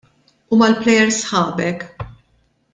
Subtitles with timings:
[0.51, 1.87] U mal-plejers sħabek?